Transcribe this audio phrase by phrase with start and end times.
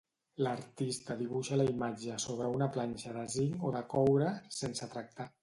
[0.45, 5.31] L'artista dibuixa la imatge sobre una planxa de zinc o de coure, sense tractar.